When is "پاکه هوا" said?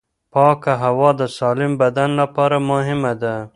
0.33-1.09